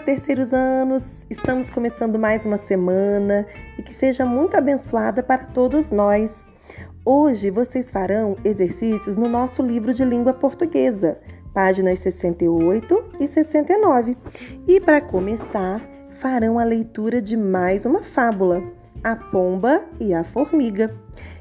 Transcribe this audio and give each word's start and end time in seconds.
terceiros 0.00 0.52
anos! 0.52 1.04
Estamos 1.30 1.70
começando 1.70 2.18
mais 2.18 2.44
uma 2.44 2.56
semana 2.56 3.46
e 3.78 3.82
que 3.84 3.94
seja 3.94 4.26
muito 4.26 4.56
abençoada 4.56 5.22
para 5.22 5.44
todos 5.44 5.92
nós. 5.92 6.50
Hoje 7.04 7.48
vocês 7.48 7.88
farão 7.88 8.36
exercícios 8.44 9.16
no 9.16 9.28
nosso 9.28 9.62
livro 9.62 9.94
de 9.94 10.04
língua 10.04 10.34
portuguesa, 10.34 11.16
páginas 11.54 12.00
68 12.00 13.04
e 13.20 13.28
69. 13.28 14.16
E 14.66 14.80
para 14.80 15.00
começar, 15.00 15.80
farão 16.20 16.58
a 16.58 16.64
leitura 16.64 17.22
de 17.22 17.36
mais 17.36 17.86
uma 17.86 18.02
fábula, 18.02 18.64
A 19.04 19.14
Pomba 19.14 19.84
e 20.00 20.12
a 20.12 20.24
Formiga. 20.24 20.92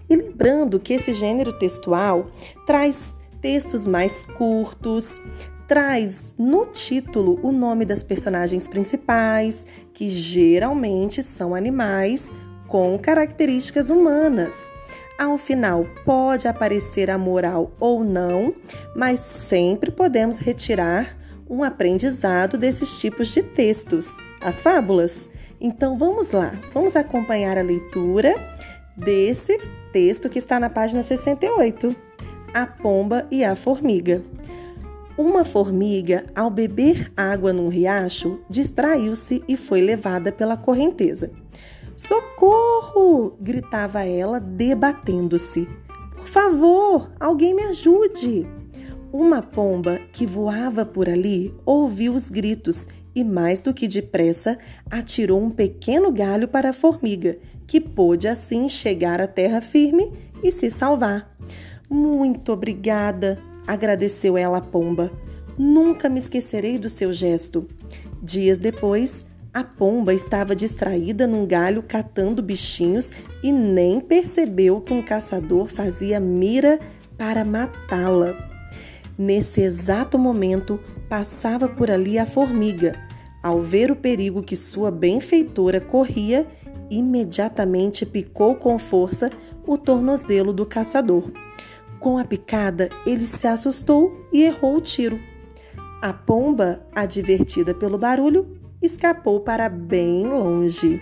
E 0.07 0.15
lembrando 0.15 0.79
que 0.79 0.93
esse 0.93 1.11
gênero 1.11 1.53
textual 1.53 2.27
traz 2.67 3.17
textos 3.41 3.87
mais 3.87 4.21
curtos, 4.21 5.19
traz 5.71 6.35
no 6.37 6.65
título 6.65 7.39
o 7.41 7.49
nome 7.49 7.85
das 7.85 8.03
personagens 8.03 8.67
principais, 8.67 9.65
que 9.93 10.09
geralmente 10.09 11.23
são 11.23 11.55
animais 11.55 12.35
com 12.67 12.99
características 12.99 13.89
humanas. 13.89 14.69
Ao 15.17 15.37
final, 15.37 15.85
pode 16.03 16.45
aparecer 16.45 17.09
a 17.09 17.17
moral 17.17 17.71
ou 17.79 18.03
não, 18.03 18.53
mas 18.93 19.21
sempre 19.21 19.91
podemos 19.91 20.39
retirar 20.39 21.17
um 21.49 21.63
aprendizado 21.63 22.57
desses 22.57 22.99
tipos 22.99 23.29
de 23.29 23.41
textos, 23.41 24.17
as 24.41 24.61
fábulas. 24.61 25.29
Então 25.61 25.97
vamos 25.97 26.31
lá, 26.31 26.51
vamos 26.73 26.97
acompanhar 26.97 27.57
a 27.57 27.61
leitura 27.63 28.35
desse 28.97 29.57
texto 29.93 30.27
que 30.27 30.37
está 30.37 30.59
na 30.59 30.69
página 30.69 31.01
68. 31.01 31.95
A 32.53 32.65
pomba 32.65 33.25
e 33.31 33.45
a 33.45 33.55
formiga. 33.55 34.21
Uma 35.17 35.43
formiga, 35.43 36.25
ao 36.33 36.49
beber 36.49 37.11
água 37.15 37.51
num 37.51 37.67
riacho, 37.67 38.39
distraiu-se 38.49 39.43
e 39.47 39.57
foi 39.57 39.81
levada 39.81 40.31
pela 40.31 40.55
correnteza. 40.55 41.31
Socorro! 41.93 43.35
gritava 43.39 44.05
ela, 44.05 44.39
debatendo-se. 44.39 45.67
Por 46.15 46.27
favor, 46.27 47.11
alguém 47.19 47.53
me 47.53 47.63
ajude! 47.63 48.47
Uma 49.11 49.41
pomba 49.41 49.99
que 50.13 50.25
voava 50.25 50.85
por 50.85 51.09
ali 51.09 51.53
ouviu 51.65 52.13
os 52.13 52.29
gritos 52.29 52.87
e, 53.13 53.23
mais 53.23 53.59
do 53.59 53.73
que 53.73 53.87
depressa, 53.87 54.57
atirou 54.89 55.41
um 55.41 55.49
pequeno 55.49 56.11
galho 56.11 56.47
para 56.47 56.69
a 56.69 56.73
formiga, 56.73 57.37
que 57.67 57.81
pôde 57.81 58.27
assim 58.27 58.69
chegar 58.69 59.19
à 59.19 59.27
terra 59.27 59.59
firme 59.59 60.13
e 60.41 60.49
se 60.51 60.71
salvar. 60.71 61.35
Muito 61.89 62.53
obrigada, 62.53 63.37
agradeceu 63.71 64.37
ela 64.37 64.57
à 64.57 64.61
pomba. 64.61 65.11
Nunca 65.57 66.09
me 66.09 66.19
esquecerei 66.19 66.77
do 66.77 66.89
seu 66.89 67.13
gesto. 67.13 67.67
Dias 68.21 68.59
depois, 68.59 69.25
a 69.53 69.63
pomba 69.63 70.13
estava 70.13 70.55
distraída 70.55 71.25
num 71.25 71.45
galho 71.45 71.81
catando 71.81 72.43
bichinhos 72.43 73.11
e 73.41 73.51
nem 73.51 74.01
percebeu 74.01 74.81
que 74.81 74.93
um 74.93 75.01
caçador 75.01 75.67
fazia 75.67 76.19
mira 76.19 76.79
para 77.17 77.45
matá-la. 77.45 78.35
Nesse 79.17 79.61
exato 79.61 80.17
momento, 80.17 80.79
passava 81.07 81.67
por 81.67 81.89
ali 81.89 82.19
a 82.19 82.25
formiga. 82.25 82.99
Ao 83.41 83.61
ver 83.61 83.89
o 83.89 83.95
perigo 83.95 84.43
que 84.43 84.55
sua 84.55 84.91
benfeitora 84.91 85.79
corria, 85.79 86.45
imediatamente 86.89 88.05
picou 88.05 88.55
com 88.55 88.77
força 88.77 89.29
o 89.65 89.77
tornozelo 89.77 90.51
do 90.51 90.65
caçador. 90.65 91.31
Com 92.01 92.17
a 92.17 92.25
picada, 92.25 92.89
ele 93.05 93.27
se 93.27 93.45
assustou 93.45 94.25
e 94.33 94.41
errou 94.41 94.77
o 94.77 94.81
tiro. 94.81 95.19
A 96.01 96.11
pomba, 96.11 96.83
advertida 96.95 97.75
pelo 97.75 97.95
barulho, 97.95 98.57
escapou 98.81 99.39
para 99.41 99.69
bem 99.69 100.25
longe. 100.25 100.99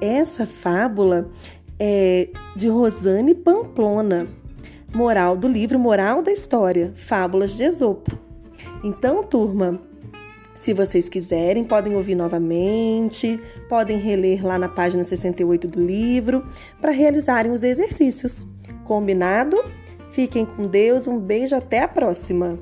Essa 0.00 0.44
fábula 0.44 1.30
é 1.78 2.28
de 2.56 2.66
Rosane 2.66 3.36
Pamplona, 3.36 4.26
moral 4.92 5.36
do 5.36 5.46
livro 5.46 5.78
Moral 5.78 6.22
da 6.22 6.32
História, 6.32 6.92
Fábulas 6.96 7.56
de 7.56 7.62
Esopo. 7.62 8.18
Então, 8.82 9.22
turma, 9.22 9.80
se 10.56 10.74
vocês 10.74 11.08
quiserem, 11.08 11.62
podem 11.62 11.94
ouvir 11.94 12.16
novamente, 12.16 13.40
podem 13.68 13.96
reler 13.96 14.44
lá 14.44 14.58
na 14.58 14.68
página 14.68 15.04
68 15.04 15.68
do 15.68 15.80
livro 15.80 16.44
para 16.80 16.90
realizarem 16.90 17.52
os 17.52 17.62
exercícios. 17.62 18.44
Combinado? 18.84 19.62
Fiquem 20.16 20.46
com 20.46 20.66
Deus, 20.66 21.06
um 21.06 21.20
beijo, 21.20 21.54
até 21.54 21.82
a 21.82 21.86
próxima! 21.86 22.58